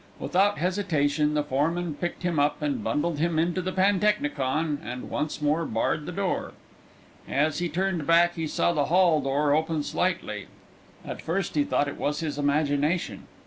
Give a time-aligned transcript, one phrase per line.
[0.17, 5.43] Without hesitation the foreman picked him up and bundled him into the pantechnicon and once
[5.43, 6.53] more barred the door.
[7.29, 10.47] As he turned back he saw the hall door open slightly.
[11.05, 13.27] At first he thought it was his imagination.